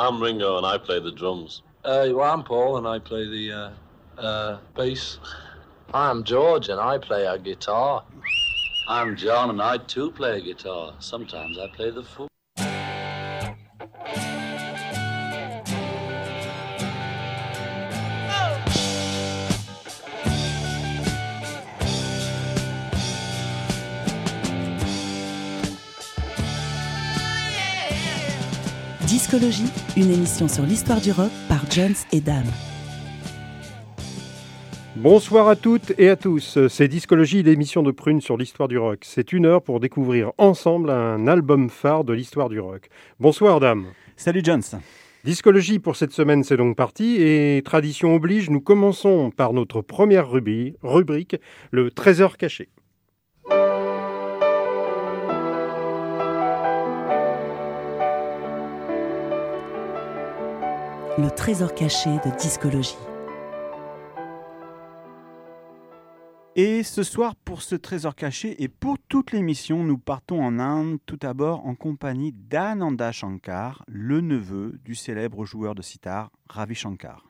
I'm 0.00 0.18
Ringo 0.18 0.56
and 0.56 0.64
I 0.64 0.78
play 0.78 0.98
the 0.98 1.12
drums. 1.12 1.60
Uh, 1.84 2.08
well, 2.14 2.32
I'm 2.32 2.42
Paul 2.42 2.78
and 2.78 2.88
I 2.88 2.98
play 2.98 3.28
the 3.28 3.52
uh, 3.52 4.18
uh, 4.18 4.58
bass. 4.74 5.18
I'm 5.92 6.24
George 6.24 6.70
and 6.70 6.80
I 6.80 6.96
play 6.96 7.26
a 7.26 7.38
guitar. 7.38 8.02
I'm 8.88 9.14
John 9.14 9.50
and 9.50 9.60
I 9.60 9.76
too 9.76 10.10
play 10.10 10.38
a 10.38 10.40
guitar. 10.40 10.94
Sometimes 11.00 11.58
I 11.58 11.68
play 11.76 11.90
the 11.90 12.02
fool. 12.02 12.28
Discologie, 29.10 29.68
une 30.00 30.12
émission 30.12 30.48
sur 30.48 30.64
l'histoire 30.64 31.00
du 31.00 31.12
rock 31.12 31.30
par 31.46 31.70
Jones 31.70 31.94
et 32.10 32.22
Dame. 32.22 32.46
Bonsoir 34.96 35.48
à 35.48 35.56
toutes 35.56 35.92
et 35.98 36.08
à 36.08 36.16
tous, 36.16 36.58
c'est 36.68 36.88
Discologie, 36.88 37.42
l'émission 37.42 37.82
de 37.82 37.90
Prune 37.90 38.22
sur 38.22 38.38
l'histoire 38.38 38.68
du 38.68 38.78
rock. 38.78 39.00
C'est 39.02 39.34
une 39.34 39.44
heure 39.44 39.62
pour 39.62 39.78
découvrir 39.78 40.32
ensemble 40.38 40.88
un 40.88 41.26
album 41.26 41.68
phare 41.68 42.04
de 42.04 42.14
l'histoire 42.14 42.48
du 42.48 42.60
rock. 42.60 42.88
Bonsoir 43.18 43.60
Dame. 43.60 43.88
Salut 44.16 44.40
Jones. 44.42 44.62
Discologie 45.24 45.78
pour 45.78 45.96
cette 45.96 46.12
semaine, 46.12 46.44
c'est 46.44 46.56
donc 46.56 46.76
parti 46.76 47.16
et 47.20 47.60
tradition 47.62 48.14
oblige, 48.14 48.48
nous 48.48 48.62
commençons 48.62 49.30
par 49.30 49.52
notre 49.52 49.82
première 49.82 50.30
rubrique, 50.30 51.36
le 51.72 51.90
trésor 51.90 52.38
caché. 52.38 52.70
Le 61.20 61.30
trésor 61.30 61.74
caché 61.74 62.10
de 62.24 62.36
discologie. 62.38 62.96
Et 66.56 66.82
ce 66.82 67.02
soir, 67.02 67.36
pour 67.36 67.62
ce 67.62 67.74
trésor 67.74 68.14
caché 68.14 68.62
et 68.62 68.68
pour 68.68 68.98
toute 69.08 69.32
l'émission, 69.32 69.84
nous 69.84 69.98
partons 69.98 70.42
en 70.42 70.58
Inde 70.58 70.98
tout 71.06 71.16
d'abord 71.16 71.66
en 71.66 71.74
compagnie 71.74 72.32
d'Ananda 72.32 73.12
Shankar, 73.12 73.84
le 73.86 74.20
neveu 74.20 74.78
du 74.84 74.94
célèbre 74.94 75.44
joueur 75.44 75.74
de 75.74 75.82
sitar 75.82 76.30
Ravi 76.48 76.74
Shankar. 76.74 77.29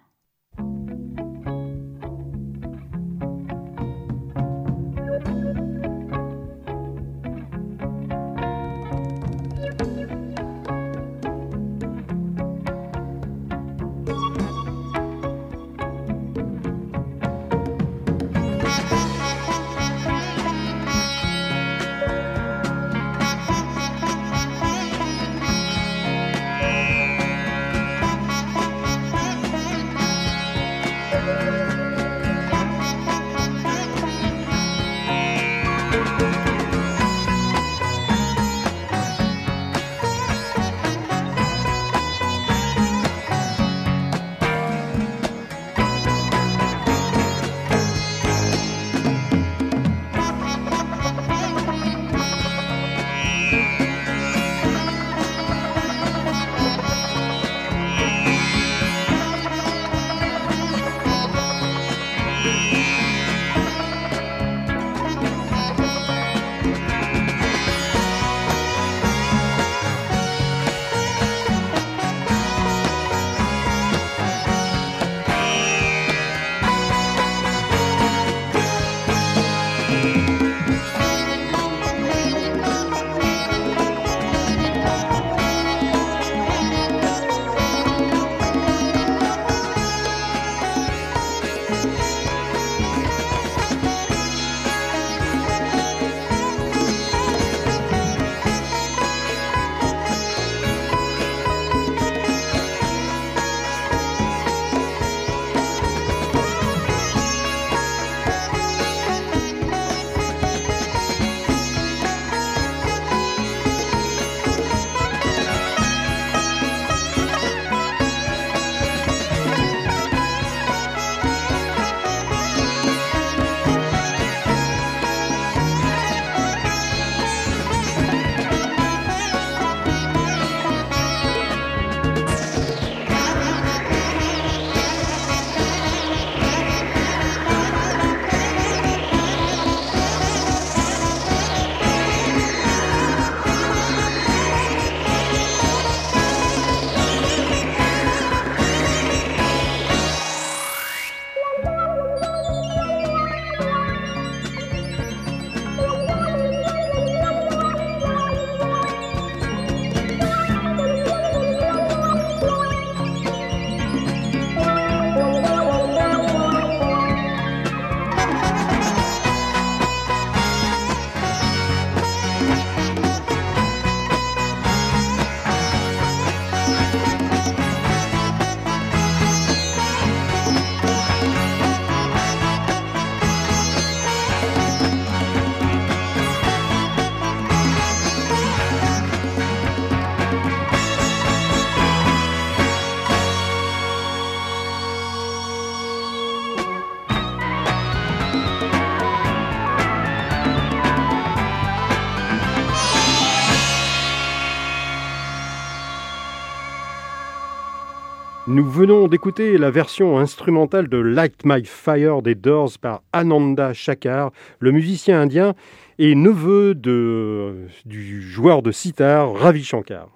Nous 208.61 208.69
venons 208.69 209.09
d'écouter 209.09 209.57
la 209.57 209.71
version 209.71 210.19
instrumentale 210.19 210.89
de 210.89 210.99
Light 210.99 211.47
My 211.47 211.65
Fire 211.65 212.21
des 212.21 212.35
Doors 212.35 212.73
par 212.79 213.03
Ananda 213.11 213.73
Shakar, 213.73 214.33
le 214.59 214.71
musicien 214.71 215.19
indien 215.19 215.55
et 215.99 216.15
neveu 216.15 216.75
du 216.75 218.21
joueur 218.21 218.61
de 218.61 218.71
sitar 218.71 219.33
Ravi 219.33 219.65
Shankar. 219.65 220.11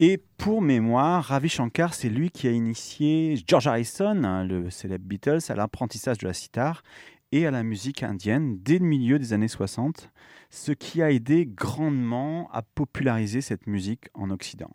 Et 0.00 0.20
pour 0.38 0.60
mémoire, 0.60 1.22
Ravi 1.22 1.48
Shankar, 1.48 1.94
c'est 1.94 2.08
lui 2.08 2.30
qui 2.30 2.48
a 2.48 2.50
initié 2.50 3.36
George 3.46 3.68
Harrison, 3.68 4.24
hein, 4.24 4.44
le 4.44 4.70
célèbre 4.70 5.04
Beatles, 5.06 5.38
à 5.48 5.54
l'apprentissage 5.54 6.18
de 6.18 6.26
la 6.26 6.34
sitar 6.34 6.82
et 7.30 7.46
à 7.46 7.52
la 7.52 7.62
musique 7.62 8.02
indienne 8.02 8.58
dès 8.60 8.80
le 8.80 8.86
milieu 8.86 9.20
des 9.20 9.32
années 9.34 9.46
60, 9.46 10.10
ce 10.50 10.72
qui 10.72 11.00
a 11.00 11.12
aidé 11.12 11.46
grandement 11.46 12.50
à 12.52 12.62
populariser 12.62 13.40
cette 13.40 13.68
musique 13.68 14.06
en 14.14 14.30
Occident. 14.30 14.70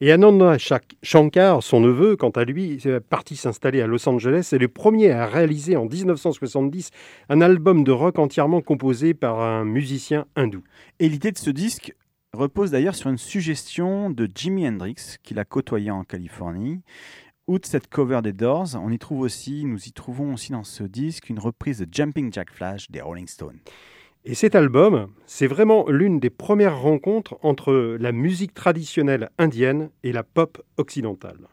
Et 0.00 0.10
Ananda 0.10 0.56
Shankar, 1.02 1.62
son 1.62 1.80
neveu, 1.80 2.16
quant 2.16 2.30
à 2.30 2.44
lui, 2.44 2.72
est 2.72 3.00
parti 3.00 3.36
s'installer 3.36 3.80
à 3.80 3.86
Los 3.86 4.08
Angeles 4.08 4.50
et 4.52 4.58
le 4.58 4.66
premier 4.66 5.12
à 5.12 5.26
réaliser 5.26 5.76
en 5.76 5.84
1970 5.86 6.90
un 7.28 7.40
album 7.40 7.84
de 7.84 7.92
rock 7.92 8.18
entièrement 8.18 8.60
composé 8.60 9.14
par 9.14 9.40
un 9.40 9.64
musicien 9.64 10.26
hindou. 10.34 10.64
Et 10.98 11.08
l'idée 11.08 11.30
de 11.30 11.38
ce 11.38 11.50
disque 11.50 11.94
repose 12.32 12.72
d'ailleurs 12.72 12.96
sur 12.96 13.08
une 13.08 13.18
suggestion 13.18 14.10
de 14.10 14.28
Jimi 14.34 14.66
Hendrix, 14.66 15.16
qu'il 15.22 15.38
a 15.38 15.44
côtoyé 15.44 15.92
en 15.92 16.02
Californie. 16.02 16.82
Outre 17.46 17.68
cette 17.68 17.86
cover 17.86 18.20
des 18.20 18.32
Doors, 18.32 18.74
on 18.74 18.90
y 18.90 18.98
trouve 18.98 19.20
aussi, 19.20 19.64
nous 19.64 19.86
y 19.86 19.92
trouvons 19.92 20.34
aussi 20.34 20.50
dans 20.50 20.64
ce 20.64 20.82
disque 20.82 21.28
une 21.28 21.38
reprise 21.38 21.78
de 21.78 21.86
Jumping 21.90 22.32
Jack 22.32 22.50
Flash 22.50 22.90
des 22.90 23.00
Rolling 23.00 23.28
Stones. 23.28 23.60
Et 24.26 24.34
cet 24.34 24.54
album, 24.54 25.08
c'est 25.26 25.46
vraiment 25.46 25.86
l'une 25.90 26.18
des 26.18 26.30
premières 26.30 26.80
rencontres 26.80 27.36
entre 27.42 27.98
la 28.00 28.10
musique 28.10 28.54
traditionnelle 28.54 29.28
indienne 29.36 29.90
et 30.02 30.12
la 30.12 30.22
pop 30.22 30.62
occidentale. 30.78 31.46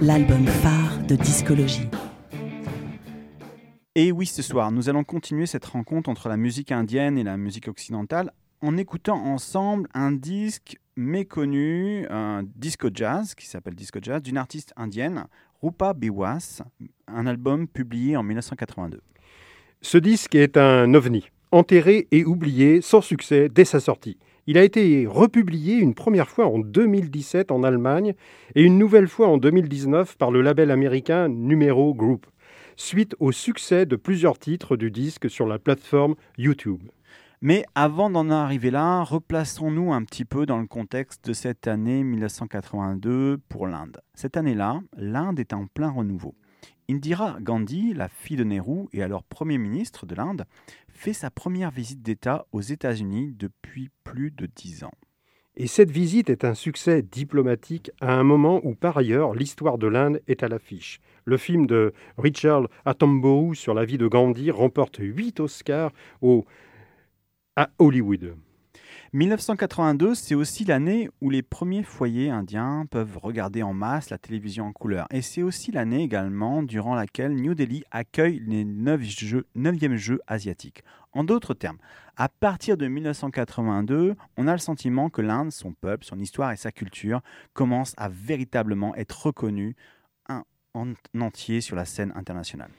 L'album 0.00 0.46
phare 0.46 1.02
de 1.06 1.16
discologie. 1.16 1.90
Et 3.94 4.10
oui, 4.10 4.24
ce 4.24 4.40
soir, 4.40 4.72
nous 4.72 4.88
allons 4.88 5.04
continuer 5.04 5.44
cette 5.44 5.66
rencontre 5.66 6.08
entre 6.08 6.30
la 6.30 6.38
musique 6.38 6.72
indienne 6.72 7.18
et 7.18 7.24
la 7.24 7.36
musique 7.36 7.68
occidentale 7.68 8.32
en 8.62 8.78
écoutant 8.78 9.22
ensemble 9.22 9.86
un 9.92 10.12
disque 10.12 10.78
méconnu, 10.96 12.06
un 12.10 12.42
disco 12.56 12.88
jazz 12.92 13.34
qui 13.34 13.46
s'appelle 13.46 13.74
Disco 13.74 13.98
Jazz 14.02 14.22
d'une 14.22 14.36
artiste 14.36 14.72
indienne, 14.76 15.26
Rupa 15.62 15.94
Biwas, 15.94 16.62
un 17.06 17.26
album 17.26 17.68
publié 17.68 18.16
en 18.16 18.22
1982. 18.22 19.00
Ce 19.82 19.98
disque 19.98 20.34
est 20.34 20.56
un 20.56 20.92
ovni, 20.94 21.30
enterré 21.52 22.06
et 22.10 22.24
oublié 22.24 22.80
sans 22.80 23.00
succès 23.00 23.48
dès 23.48 23.64
sa 23.64 23.80
sortie. 23.80 24.18
Il 24.46 24.58
a 24.58 24.64
été 24.64 25.06
republié 25.06 25.76
une 25.76 25.94
première 25.94 26.28
fois 26.28 26.46
en 26.46 26.58
2017 26.58 27.52
en 27.52 27.62
Allemagne 27.62 28.14
et 28.54 28.62
une 28.62 28.78
nouvelle 28.78 29.08
fois 29.08 29.28
en 29.28 29.38
2019 29.38 30.16
par 30.16 30.30
le 30.30 30.42
label 30.42 30.70
américain 30.70 31.28
Numero 31.28 31.94
Group, 31.94 32.26
suite 32.76 33.14
au 33.20 33.32
succès 33.32 33.86
de 33.86 33.96
plusieurs 33.96 34.38
titres 34.38 34.76
du 34.76 34.90
disque 34.90 35.30
sur 35.30 35.46
la 35.46 35.58
plateforme 35.58 36.14
YouTube. 36.38 36.80
Mais 37.42 37.64
avant 37.74 38.10
d'en 38.10 38.28
arriver 38.28 38.70
là, 38.70 39.02
replaçons-nous 39.02 39.94
un 39.94 40.04
petit 40.04 40.26
peu 40.26 40.44
dans 40.44 40.58
le 40.58 40.66
contexte 40.66 41.24
de 41.24 41.32
cette 41.32 41.66
année 41.68 42.04
1982 42.04 43.38
pour 43.48 43.66
l'Inde. 43.66 44.02
Cette 44.12 44.36
année-là, 44.36 44.82
l'Inde 44.98 45.40
est 45.40 45.54
en 45.54 45.66
plein 45.66 45.88
renouveau. 45.88 46.34
Indira 46.90 47.38
Gandhi, 47.40 47.94
la 47.94 48.08
fille 48.08 48.36
de 48.36 48.44
Nehru 48.44 48.88
et 48.92 49.02
alors 49.02 49.22
Premier 49.22 49.56
ministre 49.56 50.04
de 50.04 50.14
l'Inde, 50.14 50.44
fait 50.90 51.14
sa 51.14 51.30
première 51.30 51.70
visite 51.70 52.02
d'État 52.02 52.44
aux 52.52 52.60
États-Unis 52.60 53.32
depuis 53.38 53.88
plus 54.04 54.30
de 54.30 54.44
dix 54.44 54.84
ans. 54.84 54.92
Et 55.56 55.66
cette 55.66 55.90
visite 55.90 56.28
est 56.28 56.44
un 56.44 56.54
succès 56.54 57.00
diplomatique 57.00 57.90
à 58.02 58.12
un 58.12 58.22
moment 58.22 58.60
où, 58.64 58.74
par 58.74 58.98
ailleurs, 58.98 59.34
l'histoire 59.34 59.78
de 59.78 59.86
l'Inde 59.86 60.20
est 60.28 60.42
à 60.42 60.48
l'affiche. 60.48 61.00
Le 61.24 61.38
film 61.38 61.66
de 61.66 61.94
Richard 62.18 62.68
Attenborough 62.84 63.54
sur 63.54 63.72
la 63.72 63.86
vie 63.86 63.98
de 63.98 64.08
Gandhi 64.08 64.50
remporte 64.50 64.98
huit 65.00 65.40
Oscars 65.40 65.92
au 66.20 66.44
à 67.60 67.68
Hollywood. 67.78 68.36
1982, 69.12 70.14
c'est 70.14 70.34
aussi 70.34 70.64
l'année 70.64 71.10
où 71.20 71.28
les 71.28 71.42
premiers 71.42 71.82
foyers 71.82 72.30
indiens 72.30 72.86
peuvent 72.90 73.18
regarder 73.18 73.62
en 73.62 73.74
masse 73.74 74.08
la 74.08 74.16
télévision 74.16 74.64
en 74.64 74.72
couleur. 74.72 75.06
Et 75.10 75.20
c'est 75.20 75.42
aussi 75.42 75.70
l'année 75.70 76.02
également 76.02 76.62
durant 76.62 76.94
laquelle 76.94 77.34
New 77.34 77.54
Delhi 77.54 77.84
accueille 77.90 78.42
les 78.46 78.64
9 78.64 79.02
jeux, 79.02 79.46
9e 79.58 79.96
Jeux 79.96 80.20
asiatiques. 80.26 80.84
En 81.12 81.22
d'autres 81.22 81.52
termes, 81.52 81.76
à 82.16 82.30
partir 82.30 82.78
de 82.78 82.86
1982, 82.86 84.16
on 84.38 84.48
a 84.48 84.52
le 84.52 84.58
sentiment 84.58 85.10
que 85.10 85.20
l'Inde, 85.20 85.52
son 85.52 85.74
peuple, 85.74 86.06
son 86.06 86.18
histoire 86.18 86.52
et 86.52 86.56
sa 86.56 86.72
culture 86.72 87.20
commencent 87.52 87.94
à 87.98 88.08
véritablement 88.08 88.94
être 88.94 89.26
reconnus 89.26 89.74
en 90.72 90.94
entier 91.20 91.60
sur 91.60 91.76
la 91.76 91.84
scène 91.84 92.12
internationale. 92.16 92.70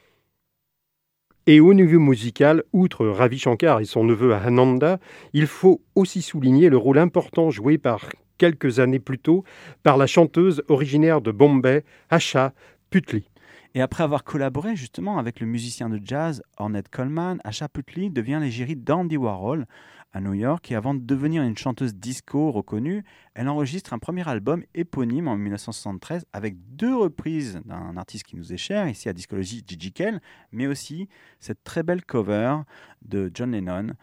Et 1.48 1.60
au 1.60 1.74
niveau 1.74 2.00
musical, 2.00 2.64
outre 2.72 3.08
Ravi 3.08 3.40
Shankar 3.40 3.80
et 3.80 3.86
son 3.86 4.04
neveu 4.04 4.34
Ananda, 4.34 5.00
il 5.34 5.48
faut 5.48 5.82
aussi 5.96 6.22
souligner 6.22 6.70
le 6.70 6.78
rôle 6.78 7.00
important 7.00 7.50
joué 7.50 7.80
par 7.80 8.10
quelques 8.38 8.80
années 8.80 9.00
plus 9.00 9.18
tôt 9.18 9.44
par 9.82 9.98
la 9.98 10.06
chanteuse 10.06 10.64
originaire 10.68 11.20
de 11.20 11.32
Bombay, 11.32 11.84
Asha 12.12 12.54
Putli. 12.92 13.31
Et 13.74 13.82
après 13.82 14.04
avoir 14.04 14.24
collaboré 14.24 14.76
justement 14.76 15.18
avec 15.18 15.40
le 15.40 15.48
musicien 15.48 15.90
de 15.90 16.00
jazz 16.04 16.44
Ornette 16.58 16.90
Coleman, 16.90 17.40
Asha 17.44 17.70
Putli 17.70 18.10
devient 18.10 18.40
l'égérie 18.42 18.76
d'Andy 18.76 19.16
Warhol, 19.16 19.66
à 20.14 20.20
New 20.20 20.34
York 20.34 20.70
et 20.72 20.76
avant 20.76 20.94
de 20.94 21.00
devenir 21.00 21.44
une 21.44 21.58
chanteuse 21.58 21.96
disco 21.96 22.52
reconnue, 22.52 23.04
elle 23.34 23.48
enregistre 23.48 23.94
un 23.94 24.00
premier 24.00 24.28
album 24.28 24.64
éponyme 24.74 25.28
en 25.28 25.38
1973 25.38 26.26
avec 26.34 26.56
deux 26.76 26.96
reprises 26.96 27.62
d'un 27.66 27.96
artiste 27.98 28.26
qui 28.26 28.36
nous 28.36 28.52
est 28.52 28.58
cher, 28.58 28.88
ici 28.88 29.08
à 29.08 29.14
Discologie, 29.14 29.64
Gigi 29.66 29.94
Kell, 29.94 30.22
mais 30.52 30.68
aussi 30.68 31.08
cette 31.40 31.64
très 31.64 31.84
belle 31.84 32.04
cover 32.04 32.58
de 33.02 33.32
John 33.34 33.52
Lennon, 33.52 33.94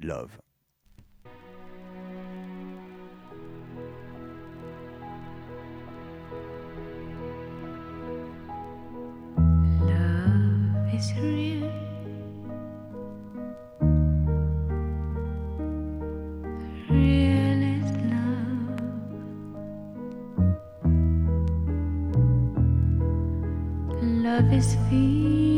Love. 0.00 0.38
Is 10.96 11.12
real. 11.16 11.70
Real 16.88 17.62
is 17.74 17.90
love. 18.12 18.80
Love 24.02 24.52
is 24.52 24.76
feeling. 24.88 25.55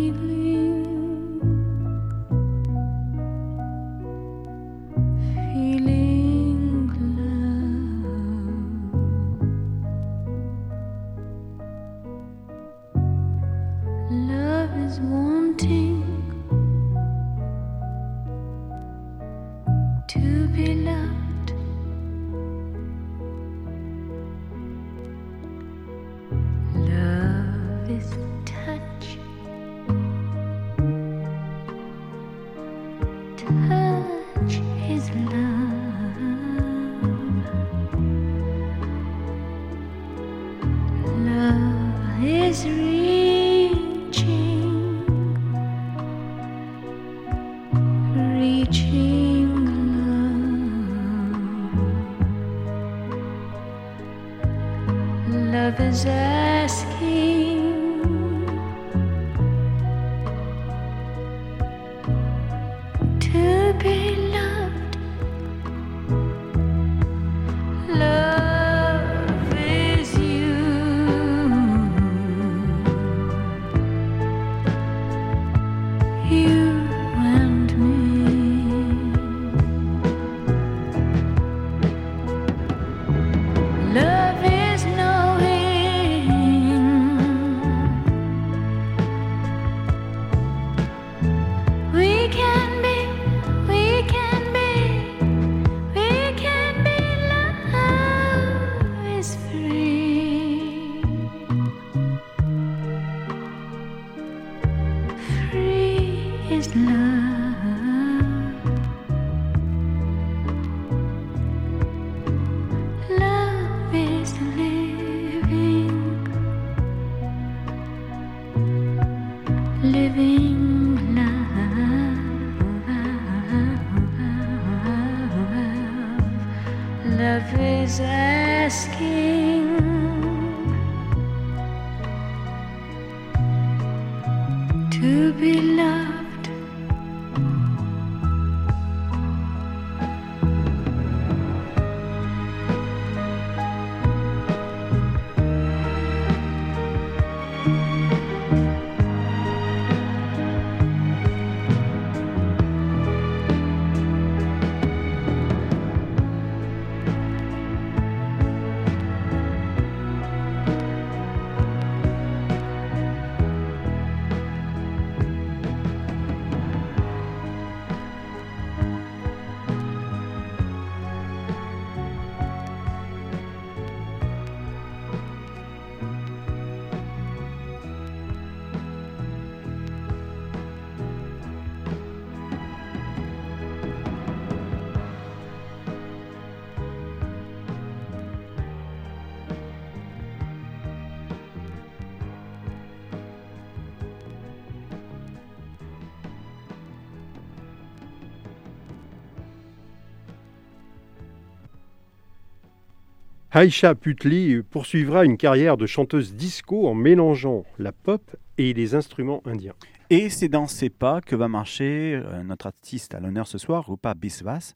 Aisha 203.61 203.97
Putli 203.97 204.63
poursuivra 204.63 205.25
une 205.25 205.37
carrière 205.37 205.77
de 205.77 205.85
chanteuse 205.85 206.33
disco 206.33 206.87
en 206.87 206.95
mélangeant 206.95 207.65
la 207.81 207.91
pop 207.91 208.37
et 208.57 208.73
les 208.73 208.95
instruments 208.95 209.43
indiens. 209.47 209.75
Et 210.11 210.31
c'est 210.31 210.49
dans 210.49 210.69
ces 210.69 210.91
pas 210.91 211.21
que 211.21 211.35
va 211.35 211.49
marcher 211.49 212.23
euh, 212.25 212.45
notre 212.45 212.69
artiste 212.69 213.17
à 213.17 213.21
l'honneur 213.21 213.49
ce 213.49 213.59
soir, 213.59 213.89
Rupa 213.89 214.15
Biswas. 214.15 214.75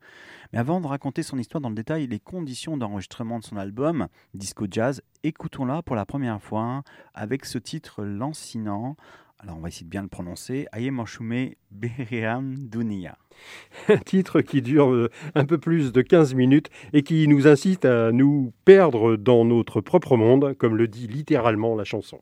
Mais 0.52 0.58
avant 0.58 0.80
de 0.80 0.88
raconter 0.88 1.22
son 1.22 1.38
histoire 1.38 1.60
dans 1.60 1.68
le 1.68 1.76
détail 1.76 2.08
les 2.08 2.18
conditions 2.18 2.76
d'enregistrement 2.76 3.38
de 3.38 3.44
son 3.44 3.56
album 3.56 4.08
Disco 4.34 4.66
Jazz, 4.68 5.00
écoutons-la 5.22 5.82
pour 5.84 5.94
la 5.94 6.04
première 6.04 6.42
fois 6.42 6.82
avec 7.14 7.44
ce 7.44 7.58
titre 7.58 8.02
lancinant. 8.02 8.96
Alors 9.42 9.56
on 9.56 9.60
va 9.60 9.68
essayer 9.68 9.84
de 9.84 9.90
bien 9.90 10.02
le 10.02 10.08
prononcer. 10.08 10.66
Ayemoshume 10.72 11.50
Beriam 11.72 12.54
Dunia. 12.56 13.18
Un 13.88 13.98
titre 13.98 14.40
qui 14.40 14.62
dure 14.62 14.92
euh, 14.92 15.10
un 15.34 15.44
peu 15.44 15.58
plus 15.58 15.90
de 15.90 16.00
15 16.00 16.34
minutes 16.34 16.70
et 16.92 17.02
qui 17.02 17.26
nous 17.26 17.48
incite 17.48 17.84
à 17.84 18.12
nous 18.12 18.52
perdre 18.64 19.16
dans 19.16 19.44
notre 19.44 19.80
propre 19.80 20.16
monde, 20.16 20.54
comme 20.58 20.76
le 20.76 20.86
dit 20.86 21.08
littéralement 21.08 21.74
la 21.74 21.82
chanson. 21.82 22.20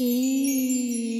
E... 0.00 1.17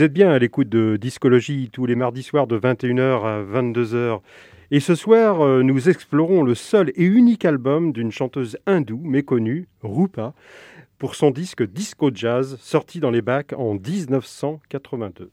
Vous 0.00 0.06
êtes 0.06 0.14
bien 0.14 0.30
à 0.30 0.38
l'écoute 0.38 0.70
de 0.70 0.96
Discologie 0.96 1.68
tous 1.70 1.84
les 1.84 1.94
mardis 1.94 2.22
soirs 2.22 2.46
de 2.46 2.58
21h 2.58 3.22
à 3.22 3.42
22h. 3.42 4.20
Et 4.70 4.80
ce 4.80 4.94
soir, 4.94 5.42
euh, 5.42 5.62
nous 5.62 5.90
explorons 5.90 6.42
le 6.42 6.54
seul 6.54 6.90
et 6.94 7.04
unique 7.04 7.44
album 7.44 7.92
d'une 7.92 8.10
chanteuse 8.10 8.56
hindoue 8.64 9.02
méconnue, 9.04 9.68
Rupa, 9.82 10.32
pour 10.96 11.16
son 11.16 11.30
disque 11.30 11.62
Disco 11.70 12.10
Jazz, 12.14 12.56
sorti 12.62 12.98
dans 12.98 13.10
les 13.10 13.20
bacs 13.20 13.52
en 13.52 13.74
1982. 13.74 15.30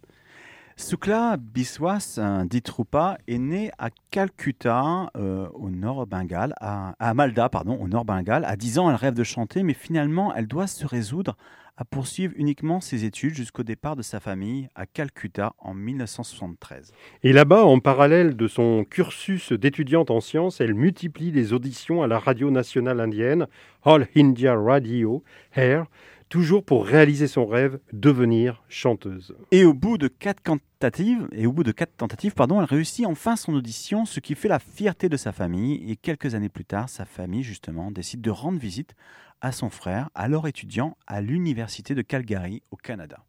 Sukla 0.79 1.37
Biswas, 1.37 2.19
euh, 2.19 2.45
dit 2.45 2.61
Rupa, 2.69 3.17
est 3.27 3.39
né 3.39 3.71
à 3.79 3.89
Calcutta, 4.11 5.09
euh, 5.17 5.49
au 5.55 5.71
nord 5.71 6.05
Bengale, 6.05 6.53
à, 6.61 7.13
Malda, 7.15 7.49
au 7.65 7.87
nord 7.87 8.05
Bengale. 8.05 8.45
À 8.45 8.55
10 8.55 8.77
ans, 8.77 8.89
elle 8.91 8.95
rêve 8.95 9.15
de 9.15 9.23
chanter, 9.23 9.63
mais 9.63 9.73
finalement, 9.73 10.35
elle 10.35 10.45
doit 10.45 10.67
se 10.67 10.85
résoudre 10.85 11.35
à 11.77 11.83
poursuivre 11.83 12.33
uniquement 12.37 12.79
ses 12.79 13.05
études 13.05 13.33
jusqu'au 13.33 13.63
départ 13.63 13.95
de 13.95 14.03
sa 14.03 14.19
famille 14.19 14.69
à 14.75 14.85
Calcutta 14.85 15.53
en 15.57 15.73
1973. 15.73 16.91
Et 17.23 17.33
là-bas, 17.33 17.65
en 17.65 17.79
parallèle 17.79 18.35
de 18.35 18.47
son 18.47 18.83
cursus 18.83 19.53
d'étudiante 19.53 20.11
en 20.11 20.19
sciences, 20.19 20.61
elle 20.61 20.75
multiplie 20.75 21.31
les 21.31 21.53
auditions 21.53 22.03
à 22.03 22.07
la 22.07 22.19
radio 22.19 22.51
nationale 22.51 22.99
indienne, 22.99 23.47
All 23.83 24.07
India 24.15 24.55
Radio, 24.55 25.23
Air, 25.55 25.87
toujours 26.29 26.63
pour 26.63 26.85
réaliser 26.85 27.27
son 27.27 27.45
rêve, 27.45 27.79
devenir 27.93 28.63
chanteuse. 28.69 29.35
Et 29.51 29.65
au 29.65 29.73
bout 29.73 29.97
de 29.97 30.07
quatre 30.07 30.41
tentatives, 30.41 31.27
et 31.31 31.47
au 31.47 31.51
bout 31.51 31.63
de 31.63 31.71
quatre 31.71 31.95
tentatives, 31.95 32.33
pardon, 32.33 32.59
elle 32.59 32.67
réussit 32.67 33.05
enfin 33.05 33.35
son 33.35 33.53
audition, 33.53 34.05
ce 34.05 34.19
qui 34.19 34.35
fait 34.35 34.47
la 34.47 34.59
fierté 34.59 35.09
de 35.09 35.17
sa 35.17 35.31
famille. 35.31 35.89
Et 35.89 35.95
quelques 35.95 36.35
années 36.35 36.49
plus 36.49 36.65
tard, 36.65 36.89
sa 36.89 37.05
famille 37.05 37.43
justement 37.43 37.91
décide 37.91 38.21
de 38.21 38.29
rendre 38.29 38.59
visite 38.59 38.95
à 39.41 39.51
son 39.51 39.69
frère, 39.69 40.09
alors 40.15 40.47
étudiant 40.47 40.97
à 41.05 41.21
l'université 41.21 41.95
de 41.95 42.01
Calgary 42.01 42.63
au 42.71 42.75
Canada. 42.75 43.23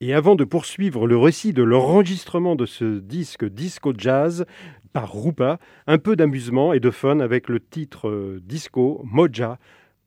Et 0.00 0.12
avant 0.12 0.34
de 0.34 0.44
poursuivre 0.44 1.06
le 1.06 1.16
récit 1.16 1.54
de 1.54 1.62
l'enregistrement 1.62 2.54
de 2.54 2.66
ce 2.66 2.98
disque 2.98 3.46
Disco 3.46 3.94
Jazz 3.96 4.44
par 4.92 5.12
Rupa, 5.12 5.58
un 5.86 5.98
peu 5.98 6.16
d'amusement 6.16 6.72
et 6.72 6.80
de 6.80 6.90
fun 6.90 7.20
avec 7.20 7.48
le 7.48 7.60
titre 7.60 8.08
euh, 8.08 8.40
Disco 8.44 9.00
Moja, 9.04 9.58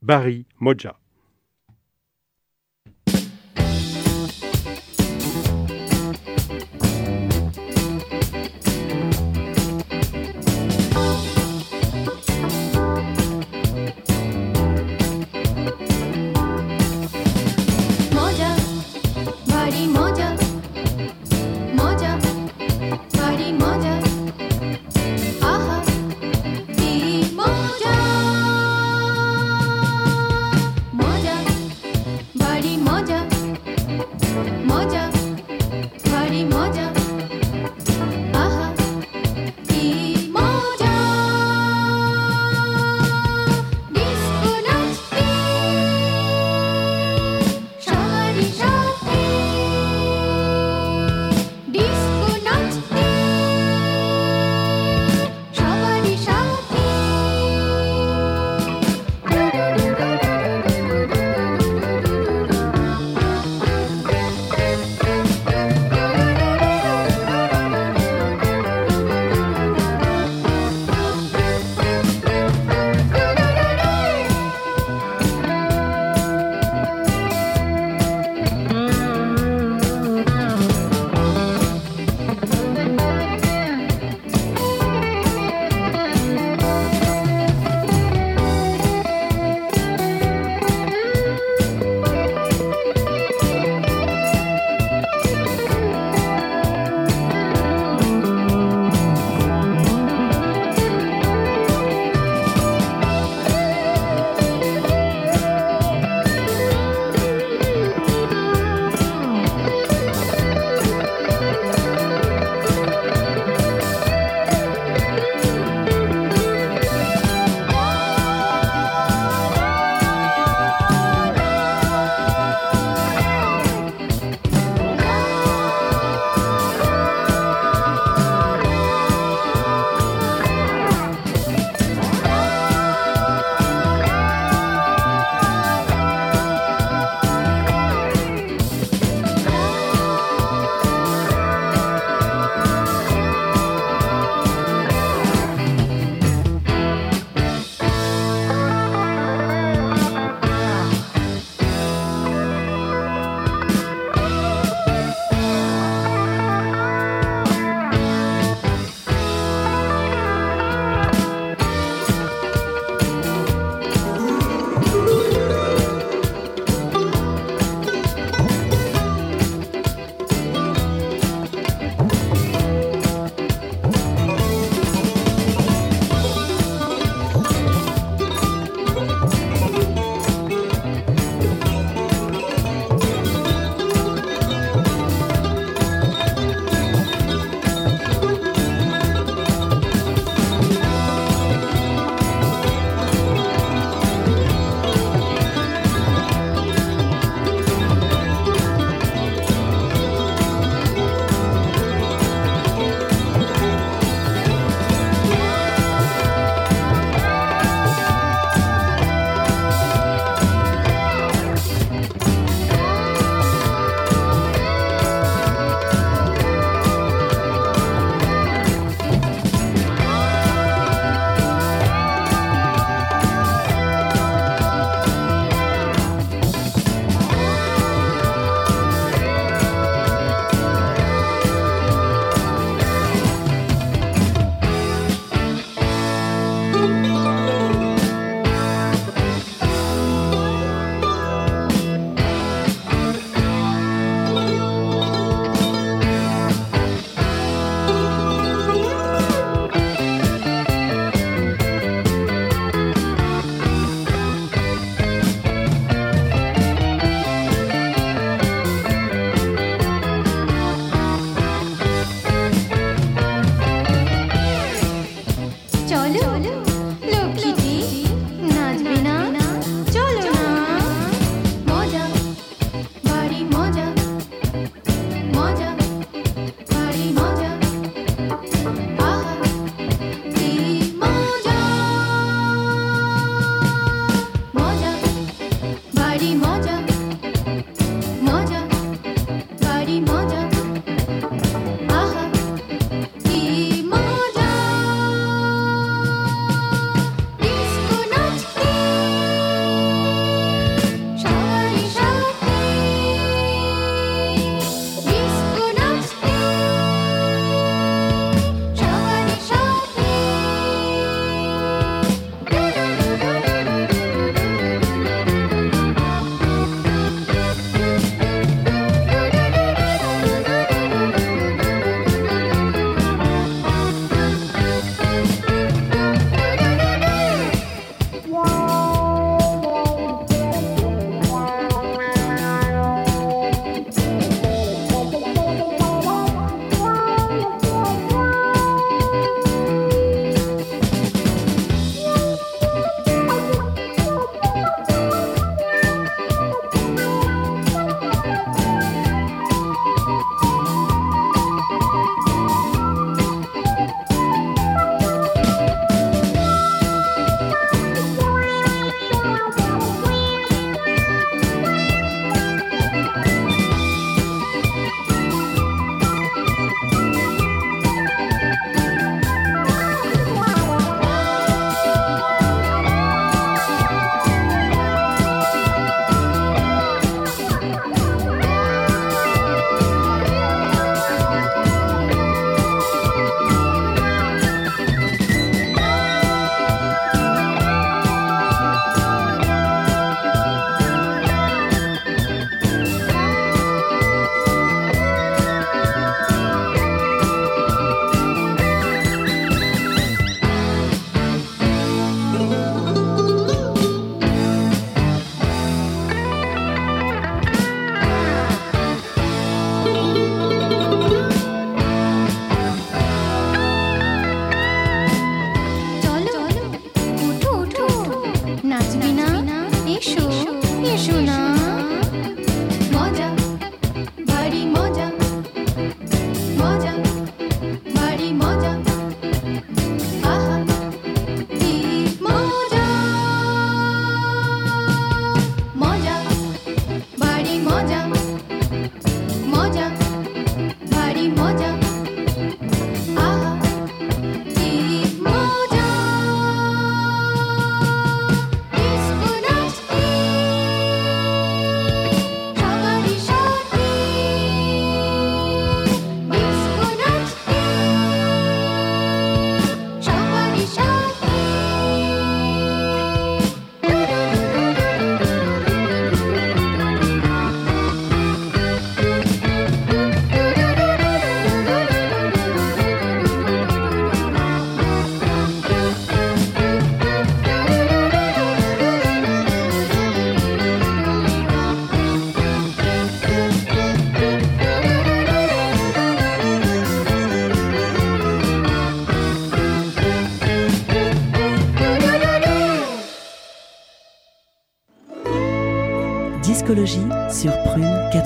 Barry 0.01 0.45
Moja. 0.59 0.89
Moja, 0.89 0.99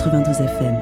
92 0.03 0.41
FM. 0.41 0.75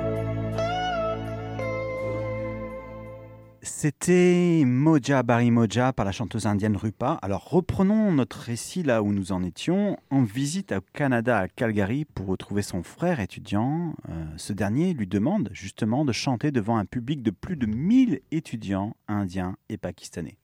C'était 3.62 4.64
Moja 4.66 5.22
Bari 5.22 5.52
Moja 5.52 5.94
par 5.94 6.06
la 6.06 6.12
chanteuse 6.12 6.48
indienne 6.48 6.76
Rupa. 6.76 7.20
Alors 7.22 7.48
reprenons 7.52 8.12
notre 8.12 8.40
récit 8.40 8.82
là 8.82 9.04
où 9.04 9.14
nous 9.14 9.32
en 9.32 9.44
étions. 9.44 9.96
En 10.10 10.24
visite 10.24 10.72
au 10.72 10.82
Canada 10.94 11.38
à 11.38 11.48
Calgary 11.48 12.06
pour 12.06 12.26
retrouver 12.26 12.64
son 12.64 12.82
frère 12.82 13.20
étudiant, 13.20 13.94
euh, 14.10 14.26
ce 14.38 14.54
dernier 14.54 14.96
lui 14.96 15.06
demande 15.06 15.50
justement 15.52 16.04
de 16.04 16.14
chanter 16.14 16.50
devant 16.50 16.78
un 16.78 16.86
public 16.86 17.22
de 17.22 17.30
plus 17.30 17.58
de 17.58 17.68
1000 17.68 18.22
étudiants 18.32 18.96
indiens 19.08 19.56
et 19.70 19.78
pakistanais. 19.78 20.40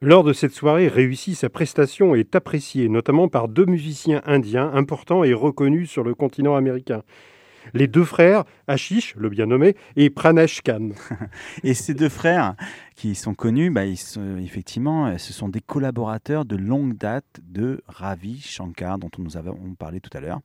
Lors 0.00 0.22
de 0.22 0.32
cette 0.32 0.52
soirée 0.52 0.86
réussie, 0.86 1.34
sa 1.34 1.48
prestation 1.48 2.14
est 2.14 2.36
appréciée, 2.36 2.88
notamment 2.88 3.26
par 3.26 3.48
deux 3.48 3.66
musiciens 3.66 4.22
indiens 4.26 4.70
importants 4.74 5.24
et 5.24 5.34
reconnus 5.34 5.90
sur 5.90 6.04
le 6.04 6.14
continent 6.14 6.54
américain. 6.54 7.02
Les 7.74 7.86
deux 7.86 8.04
frères, 8.04 8.44
Ashish, 8.72 9.14
le 9.16 9.28
bien 9.28 9.46
nommé, 9.46 9.76
et 9.96 10.08
Pranesh 10.08 10.62
Khan. 10.62 10.90
Et 11.62 11.74
ces 11.74 11.92
deux 11.92 12.08
frères 12.08 12.56
qui 12.96 13.14
sont 13.14 13.34
connus, 13.34 13.70
bah, 13.70 13.84
effectivement, 13.84 15.06
euh, 15.06 15.18
ce 15.18 15.32
sont 15.32 15.48
des 15.48 15.60
collaborateurs 15.60 16.44
de 16.44 16.56
longue 16.56 16.96
date 16.96 17.40
de 17.42 17.82
Ravi 17.86 18.40
Shankar, 18.40 18.98
dont 18.98 19.10
nous 19.18 19.36
avons 19.36 19.74
parlé 19.78 20.00
tout 20.00 20.16
à 20.16 20.20
l'heure. 20.20 20.40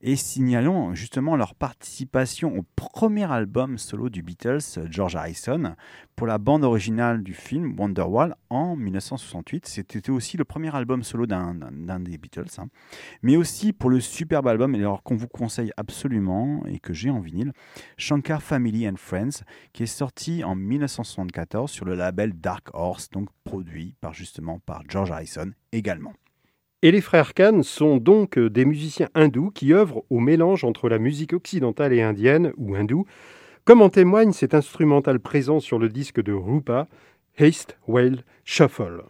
Et 0.00 0.16
signalons 0.16 0.94
justement 0.94 1.36
leur 1.36 1.54
participation 1.54 2.56
au 2.56 2.64
premier 2.76 3.30
album 3.30 3.78
solo 3.78 4.08
du 4.08 4.22
Beatles, 4.22 4.60
George 4.90 5.16
Harrison, 5.16 5.74
pour 6.14 6.26
la 6.26 6.38
bande 6.38 6.64
originale 6.64 7.22
du 7.22 7.34
film 7.34 7.78
Wonderwall 7.78 8.34
en 8.48 8.76
1968. 8.76 9.66
C'était 9.66 10.10
aussi 10.10 10.36
le 10.36 10.44
premier 10.44 10.74
album 10.74 11.02
solo 11.02 11.26
d'un 11.26 11.54
des 12.00 12.18
Beatles, 12.18 12.46
hein. 12.58 12.68
mais 13.22 13.36
aussi 13.36 13.72
pour 13.72 13.90
le 13.90 14.00
superbe 14.00 14.46
album, 14.46 14.74
alors 14.74 15.02
qu'on 15.02 15.16
vous 15.16 15.28
conseille 15.28 15.72
absolument 15.76 16.62
et 16.66 16.78
que 16.78 16.92
j'ai 16.92 17.10
en 17.10 17.20
vinyle, 17.20 17.52
Shankar 17.96 18.42
Family 18.42 18.88
and 18.88 18.96
Friends, 18.96 19.44
qui 19.72 19.84
est 19.84 19.86
sorti 19.86 20.44
en 20.44 20.54
1974 20.54 21.70
sur 21.70 21.84
le 21.84 21.94
label 21.94 22.32
Dark 22.38 22.68
Horse, 22.72 23.10
donc 23.10 23.28
produit 23.44 23.94
par 24.00 24.14
justement 24.14 24.60
par 24.60 24.82
George 24.88 25.10
Harrison 25.10 25.52
également. 25.72 26.12
Et 26.82 26.92
les 26.92 27.00
frères 27.00 27.34
Khan 27.34 27.62
sont 27.64 27.96
donc 27.96 28.38
euh, 28.38 28.48
des 28.48 28.64
musiciens 28.64 29.08
hindous 29.14 29.50
qui 29.50 29.72
œuvrent 29.72 30.04
au 30.10 30.20
mélange 30.20 30.62
entre 30.62 30.88
la 30.88 31.00
musique 31.00 31.32
occidentale 31.32 31.92
et 31.92 32.02
indienne, 32.02 32.52
ou 32.56 32.76
hindoue, 32.76 33.04
comme 33.64 33.82
en 33.82 33.88
témoigne 33.88 34.32
cet 34.32 34.54
instrumental 34.54 35.18
présent 35.18 35.58
sur 35.58 35.80
le 35.80 35.88
disque 35.88 36.22
de 36.22 36.32
Rupa, 36.32 36.86
Haste 37.36 37.76
Whale 37.88 38.22
Shuffle. 38.44 39.02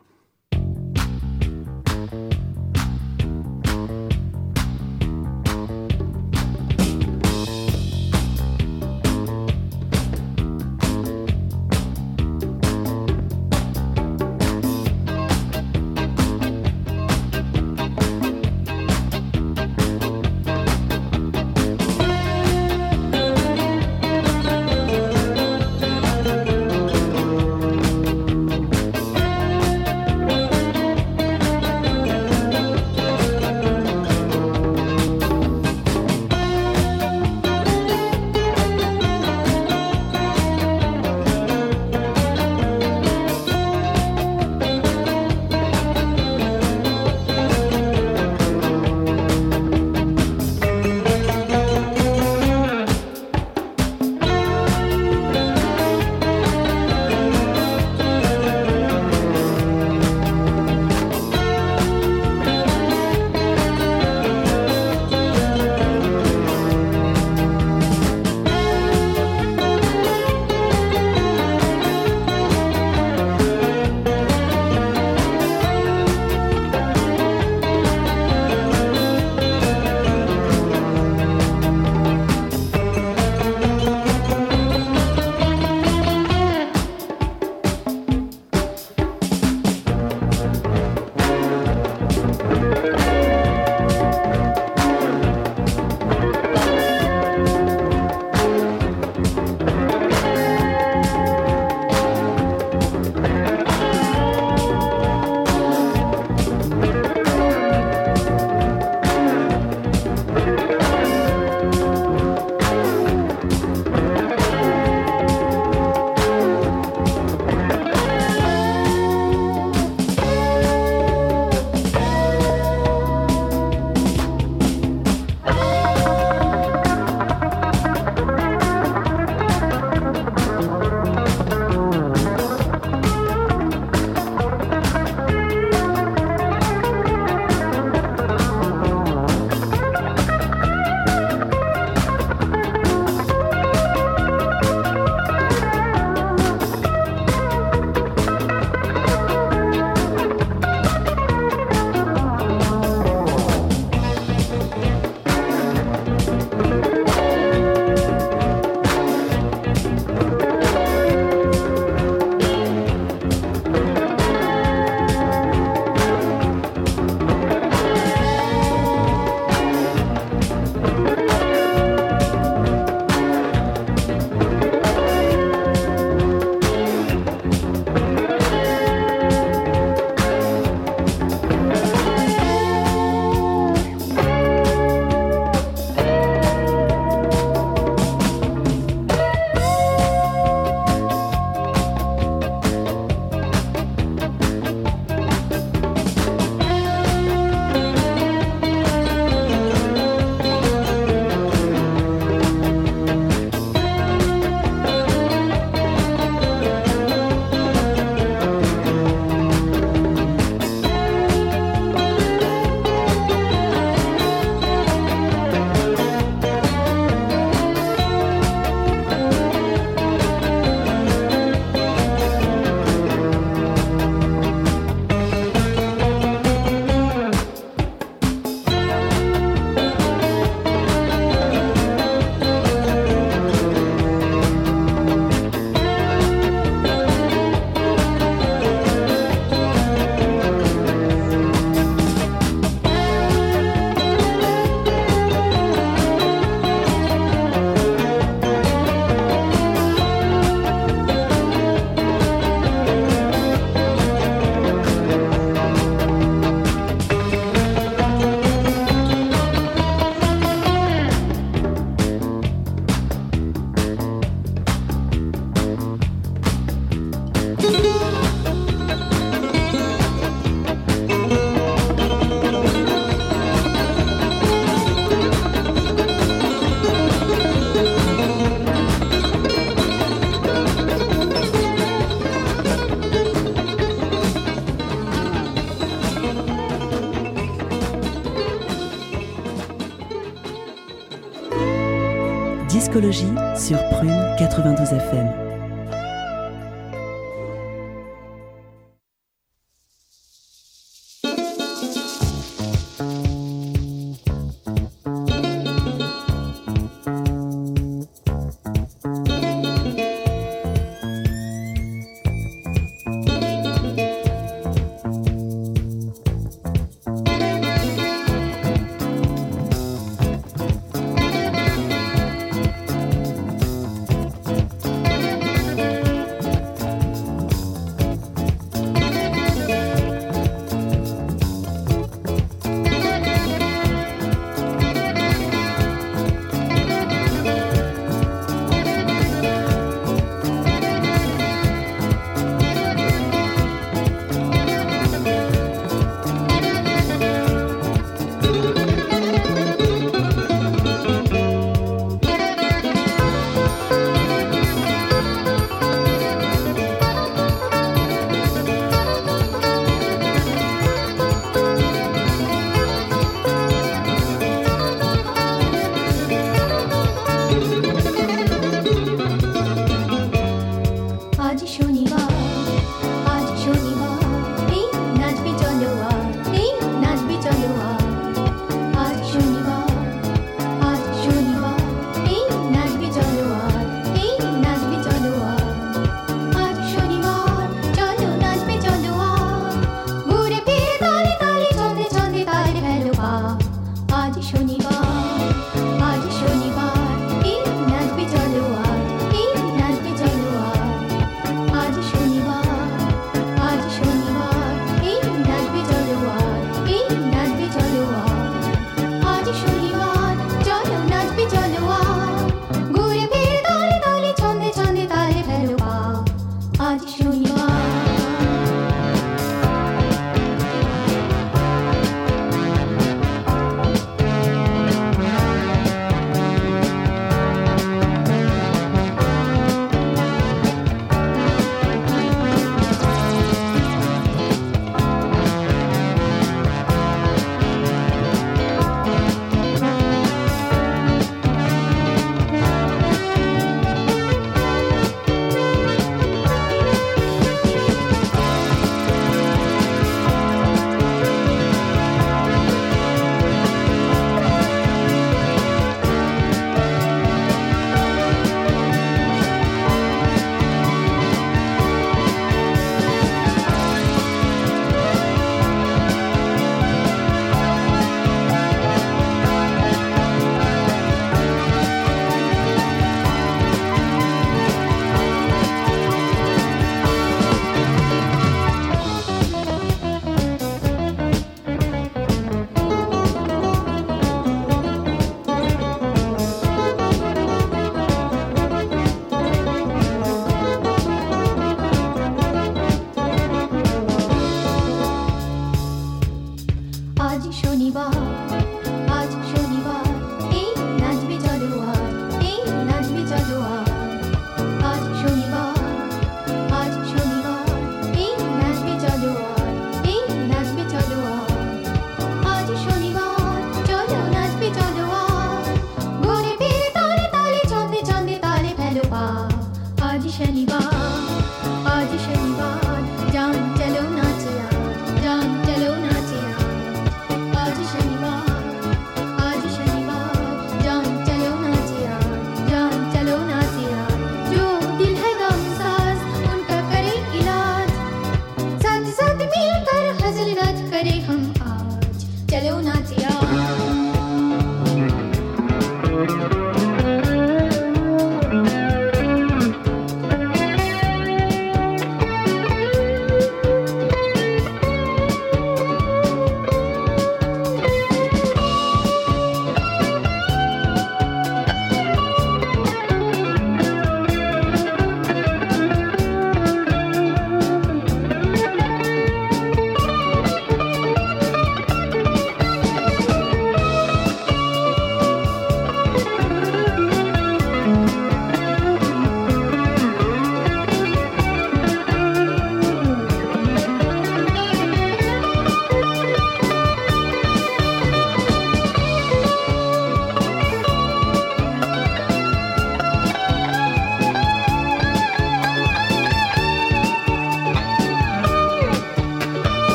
Sur 293.55 293.79
Prune 293.91 294.11
92 294.39 294.93
FM. 294.93 295.48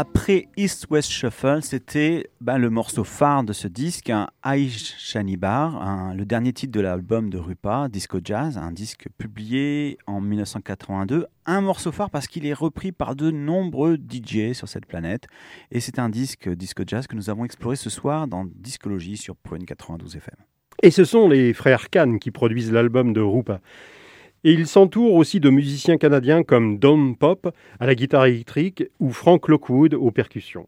Après 0.00 0.48
East 0.56 0.86
West 0.88 1.10
Shuffle, 1.10 1.60
c'était 1.60 2.30
ben, 2.40 2.56
le 2.56 2.70
morceau 2.70 3.04
phare 3.04 3.44
de 3.44 3.52
ce 3.52 3.68
disque, 3.68 4.08
un 4.08 4.28
Shanibar, 4.42 6.14
le 6.14 6.24
dernier 6.24 6.54
titre 6.54 6.72
de 6.72 6.80
l'album 6.80 7.28
de 7.28 7.36
Rupa, 7.36 7.86
Disco 7.90 8.18
Jazz, 8.24 8.56
un 8.56 8.72
disque 8.72 9.08
publié 9.18 9.98
en 10.06 10.22
1982. 10.22 11.26
Un 11.44 11.60
morceau 11.60 11.92
phare 11.92 12.08
parce 12.08 12.28
qu'il 12.28 12.46
est 12.46 12.54
repris 12.54 12.92
par 12.92 13.14
de 13.14 13.30
nombreux 13.30 13.98
DJ 13.98 14.54
sur 14.54 14.70
cette 14.70 14.86
planète. 14.86 15.26
Et 15.70 15.80
c'est 15.80 15.98
un 15.98 16.08
disque 16.08 16.48
Disco 16.48 16.82
Jazz 16.86 17.06
que 17.06 17.14
nous 17.14 17.28
avons 17.28 17.44
exploré 17.44 17.76
ce 17.76 17.90
soir 17.90 18.26
dans 18.26 18.46
Discologie 18.46 19.18
sur 19.18 19.36
Prune 19.36 19.66
92 19.66 20.16
FM. 20.16 20.36
Et 20.82 20.90
ce 20.90 21.04
sont 21.04 21.28
les 21.28 21.52
frères 21.52 21.90
Khan 21.90 22.16
qui 22.18 22.30
produisent 22.30 22.72
l'album 22.72 23.12
de 23.12 23.20
Rupa. 23.20 23.60
Et 24.42 24.52
ils 24.52 24.66
s'entourent 24.66 25.14
aussi 25.14 25.38
de 25.38 25.50
musiciens 25.50 25.98
canadiens 25.98 26.42
comme 26.42 26.78
Don 26.78 27.12
Pop 27.12 27.54
à 27.78 27.86
la 27.86 27.94
guitare 27.94 28.24
électrique 28.24 28.84
ou 28.98 29.10
Frank 29.10 29.48
Lockwood 29.48 29.92
aux 29.92 30.10
percussions. 30.10 30.66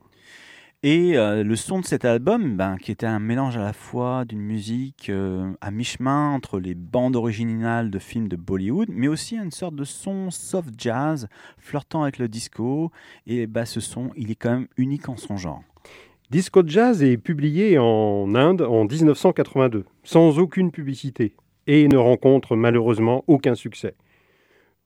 Et 0.82 1.16
euh, 1.16 1.42
le 1.42 1.56
son 1.56 1.80
de 1.80 1.84
cet 1.84 2.04
album, 2.04 2.56
ben, 2.56 2.76
qui 2.76 2.90
était 2.90 3.06
un 3.06 3.20
mélange 3.20 3.56
à 3.56 3.62
la 3.62 3.72
fois 3.72 4.24
d'une 4.26 4.42
musique 4.42 5.08
euh, 5.08 5.52
à 5.60 5.70
mi-chemin 5.70 6.32
entre 6.32 6.58
les 6.58 6.74
bandes 6.74 7.16
originales 7.16 7.88
de 7.90 7.98
films 7.98 8.28
de 8.28 8.36
Bollywood, 8.36 8.88
mais 8.90 9.08
aussi 9.08 9.36
une 9.36 9.52
sorte 9.52 9.76
de 9.76 9.84
son 9.84 10.30
soft 10.30 10.74
jazz 10.76 11.28
flirtant 11.56 12.02
avec 12.02 12.18
le 12.18 12.28
disco. 12.28 12.90
Et 13.26 13.46
ben, 13.46 13.64
ce 13.64 13.80
son, 13.80 14.10
il 14.16 14.30
est 14.30 14.34
quand 14.34 14.50
même 14.50 14.68
unique 14.76 15.08
en 15.08 15.16
son 15.16 15.36
genre. 15.36 15.62
Disco 16.30 16.62
Jazz 16.66 17.02
est 17.02 17.18
publié 17.18 17.76
en 17.78 18.34
Inde 18.34 18.62
en 18.62 18.86
1982, 18.86 19.84
sans 20.02 20.38
aucune 20.38 20.70
publicité, 20.70 21.34
et 21.66 21.88
ne 21.88 21.96
rencontre 21.96 22.56
malheureusement 22.56 23.24
aucun 23.26 23.54
succès. 23.54 23.94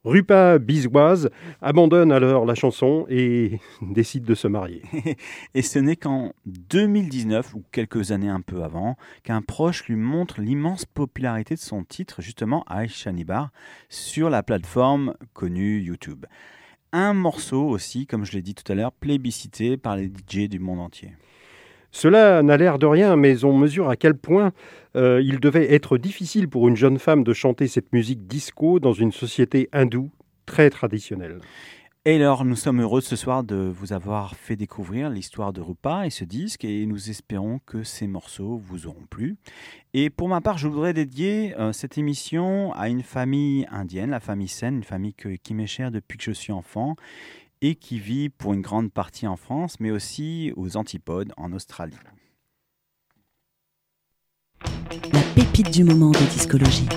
Rupa 0.07 0.61
Biswaz 0.61 1.31
abandonne 1.61 2.13
alors 2.13 2.45
la 2.45 2.55
chanson 2.55 3.07
et 3.09 3.59
décide 3.83 4.25
de 4.25 4.37
se 4.37 4.47
marier. 4.47 4.83
Et 5.55 5.63
ce 5.63 5.81
n'est 5.81 5.97
qu'en 5.97 6.33
2019, 6.47 7.55
ou 7.55 7.65
quelques 7.73 8.13
années 8.13 8.29
un 8.29 8.41
peu 8.41 8.63
avant, 8.63 8.97
qu'un 9.25 9.43
proche 9.43 9.89
lui 9.89 9.97
montre 9.97 10.41
l'immense 10.41 10.85
popularité 10.85 11.57
de 11.57 11.61
son 11.61 11.83
titre, 11.83 12.23
justement 12.23 12.65
Aisha 12.71 13.11
Nibar, 13.11 13.51
sur 13.89 14.31
la 14.31 14.45
plateforme 14.45 15.15
connue 15.33 15.81
YouTube. 15.81 16.25
Un 16.93 17.13
morceau 17.13 17.67
aussi, 17.69 18.07
comme 18.07 18.25
je 18.25 18.31
l'ai 18.31 18.43
dit 18.43 18.55
tout 18.55 18.71
à 18.71 18.77
l'heure, 18.77 18.93
plébiscité 18.93 19.77
par 19.77 19.97
les 19.97 20.07
DJ 20.07 20.49
du 20.49 20.61
monde 20.61 20.79
entier. 20.79 21.11
Cela 21.91 22.43
n'a 22.43 22.57
l'air 22.57 22.79
de 22.79 22.87
rien, 22.87 23.17
mais 23.17 23.45
on 23.45 23.57
mesure 23.57 23.89
à 23.89 23.97
quel 23.97 24.15
point 24.15 24.53
euh, 24.97 25.21
il 25.23 25.41
devait 25.41 25.73
être 25.73 25.99
difficile 25.99 26.49
pour 26.49 26.69
une 26.69 26.77
jeune 26.77 26.99
femme 26.99 27.25
de 27.25 27.33
chanter 27.33 27.69
cette 27.69 27.93
musique 27.93 28.27
disco 28.27 28.81
dans 28.81 28.93
une 28.93 29.13
société 29.13 29.69
hindoue 29.73 30.11
très 30.47 30.71
traditionnelle. 30.71 31.41
Et 32.09 32.15
alors, 32.15 32.45
nous 32.45 32.55
sommes 32.55 32.81
heureux 32.81 33.01
ce 33.01 33.17
soir 33.17 33.43
de 33.43 33.57
vous 33.57 33.93
avoir 33.93 34.37
fait 34.37 34.55
découvrir 34.55 35.11
l'histoire 35.11 35.53
de 35.53 35.61
Rupa 35.61 36.07
et 36.07 36.11
ce 36.11 36.23
disque, 36.23 36.65
et 36.65 36.87
nous 36.87 37.11
espérons 37.11 37.59
que 37.67 37.83
ces 37.83 38.07
morceaux 38.07 38.63
vous 38.65 38.87
auront 38.87 39.07
plu. 39.11 39.37
Et 39.93 40.09
pour 40.09 40.29
ma 40.29 40.41
part, 40.41 40.57
je 40.57 40.69
voudrais 40.69 40.93
dédier 40.93 41.53
euh, 41.59 41.73
cette 41.73 41.99
émission 41.99 42.73
à 42.75 42.89
une 42.89 43.03
famille 43.03 43.67
indienne, 43.73 44.11
la 44.11 44.21
famille 44.21 44.47
Sen, 44.47 44.77
une 44.77 44.85
famille 44.85 45.15
qui 45.15 45.55
m'est 45.55 45.67
chère 45.67 45.91
depuis 45.91 46.17
que 46.17 46.23
je 46.23 46.31
suis 46.31 46.53
enfant, 46.53 46.95
et 47.63 47.75
qui 47.75 47.99
vit 47.99 48.29
pour 48.29 48.53
une 48.53 48.63
grande 48.63 48.93
partie 48.93 49.27
en 49.27 49.37
France, 49.37 49.81
mais 49.81 49.91
aussi 49.91 50.53
aux 50.57 50.77
Antipodes, 50.77 51.33
en 51.37 51.53
Australie. 51.53 51.97
La 55.13 55.23
pépite 55.35 55.71
du 55.71 55.85
moment 55.85 56.11
de 56.11 56.31
discologie. 56.31 56.89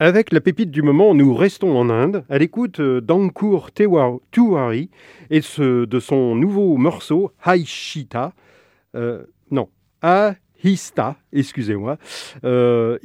Avec 0.00 0.30
la 0.30 0.40
pépite 0.40 0.70
du 0.70 0.82
moment, 0.82 1.12
nous 1.12 1.34
restons 1.34 1.76
en 1.76 1.90
Inde, 1.90 2.24
à 2.28 2.38
l'écoute 2.38 2.78
euh, 2.78 3.00
d'Ankur 3.00 3.72
Tiwari 3.72 4.90
et 5.28 5.40
de 5.40 5.98
son 5.98 6.36
nouveau 6.36 6.76
morceau 6.76 7.32
Haishita. 7.44 8.32
euh, 8.94 9.24
non, 9.50 9.68
Ahista, 10.00 11.16
excusez-moi, 11.32 11.98
euh, 12.44 12.96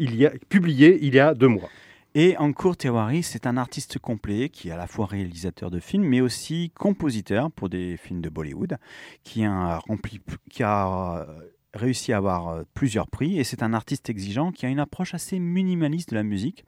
publié 0.50 1.00
il 1.02 1.16
y 1.16 1.20
a 1.20 1.34
deux 1.34 1.48
mois. 1.48 1.70
Et 2.14 2.38
Ankur 2.38 2.78
Tiwari, 2.78 3.24
c'est 3.24 3.48
un 3.48 3.58
artiste 3.58 3.98
complet 3.98 4.50
qui 4.50 4.70
est 4.70 4.72
à 4.72 4.78
la 4.78 4.86
fois 4.86 5.08
réalisateur 5.08 5.72
de 5.72 5.80
films, 5.80 6.06
mais 6.06 6.22
aussi 6.22 6.72
compositeur 6.78 7.50
pour 7.50 7.70
des 7.70 7.98
films 7.98 8.22
de 8.22 8.30
Bollywood, 8.30 8.78
qui 9.24 9.44
a, 9.46 9.80
rempli, 9.80 10.22
qui 10.48 10.62
a 10.62 11.26
réussi 11.74 12.14
à 12.14 12.18
avoir 12.18 12.50
euh, 12.50 12.64
plusieurs 12.74 13.08
prix. 13.08 13.40
Et 13.40 13.44
c'est 13.44 13.64
un 13.64 13.74
artiste 13.74 14.10
exigeant 14.10 14.52
qui 14.52 14.66
a 14.66 14.70
une 14.70 14.80
approche 14.80 15.14
assez 15.14 15.40
minimaliste 15.40 16.12
de 16.12 16.16
la 16.16 16.24
musique. 16.24 16.66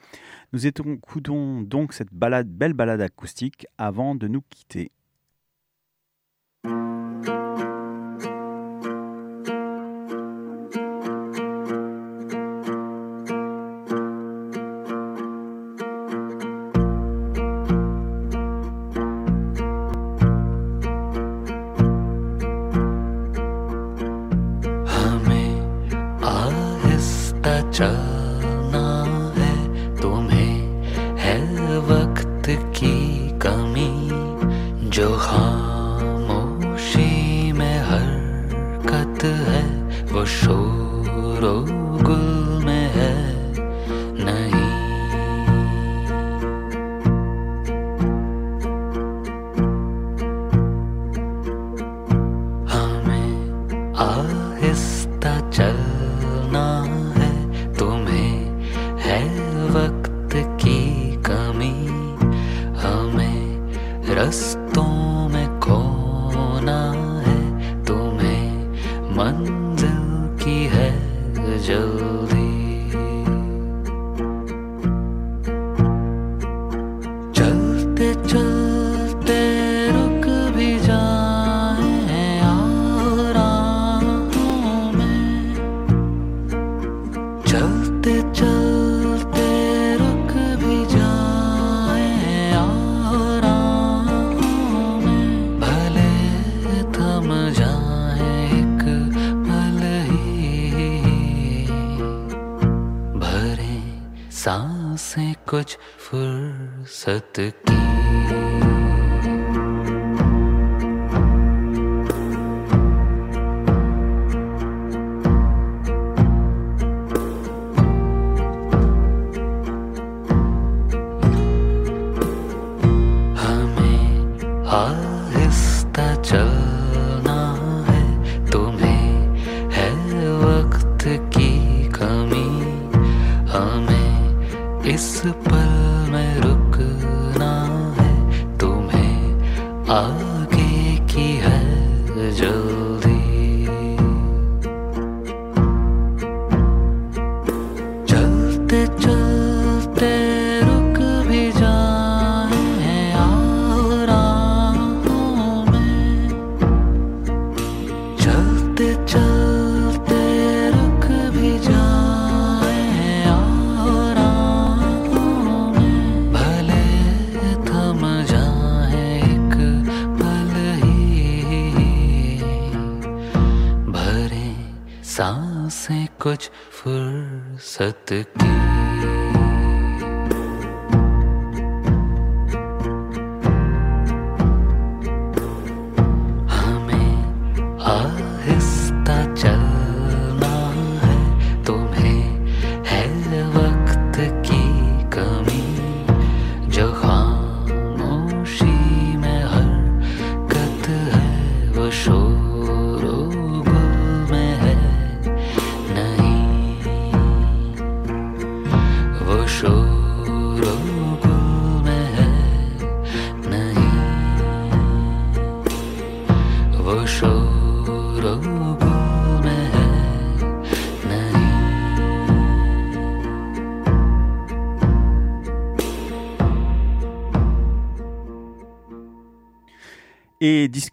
Nous 0.53 0.68
écoutons 0.68 1.62
donc 1.62 1.93
cette 1.93 2.14
belle 2.14 2.74
balade 2.74 3.01
acoustique 3.01 3.68
avant 3.78 4.16
de 4.16 4.28
nous 4.28 4.41
quitter. 4.49 4.91
चलना 27.76 28.88
है 29.38 29.53
तुम्हें 30.01 30.55
है 31.17 31.39
वक्त 31.80 32.45
की 32.78 32.95
कमी। 33.39 33.91
जो 34.89 35.09
खामोशी 35.17 37.11
में 37.51 37.78
हरकत 37.80 39.23
है 39.23 39.63
वो 40.13 40.21
शोरो 40.26 41.55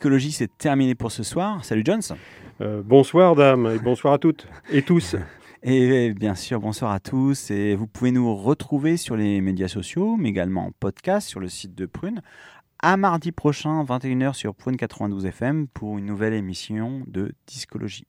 Et 0.03 0.05
Discologie, 0.05 0.33
c'est 0.33 0.59
terminé 0.59 0.97
pour 0.97 1.13
ce 1.13 1.23
soir. 1.23 1.65
Salut 1.65 1.85
Jones. 1.85 2.03
Euh, 2.61 2.83
bonsoir, 2.85 3.37
dame, 3.37 3.71
et 3.73 3.79
bonsoir 3.79 4.15
à 4.15 4.19
toutes 4.19 4.49
et 4.73 4.83
tous. 4.83 5.15
Et 5.63 6.13
bien 6.13 6.35
sûr, 6.35 6.59
bonsoir 6.59 6.91
à 6.91 6.99
tous. 6.99 7.53
Et 7.53 7.77
vous 7.77 7.87
pouvez 7.87 8.11
nous 8.11 8.35
retrouver 8.35 8.97
sur 8.97 9.15
les 9.15 9.41
médias 9.41 9.69
sociaux, 9.69 10.17
mais 10.19 10.31
également 10.31 10.67
en 10.67 10.71
podcast 10.73 11.29
sur 11.29 11.39
le 11.39 11.49
site 11.49 11.77
de 11.77 11.87
Prune. 11.87 12.21
À 12.81 12.97
mardi 12.97 13.31
prochain, 13.31 13.85
21h 13.85 14.35
sur 14.35 14.57
Prune 14.57 14.77
92 14.77 15.25
FM 15.27 15.69
pour 15.69 15.99
une 15.99 16.07
nouvelle 16.07 16.35
émission 16.35 17.05
de 17.07 17.33
Discologie. 17.47 18.09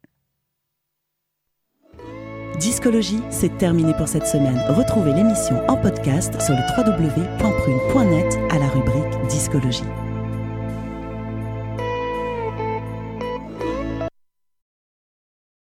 Discologie, 2.59 3.21
c'est 3.29 3.55
terminé 3.59 3.93
pour 3.93 4.07
cette 4.07 4.25
semaine. 4.25 4.59
Retrouvez 4.69 5.13
l'émission 5.13 5.63
en 5.67 5.77
podcast 5.77 6.41
sur 6.41 6.55
le 6.55 6.63
www.prune.net 6.75 8.39
à 8.49 8.57
la 8.57 8.67
rubrique 8.67 9.27
Discologie. 9.29 9.83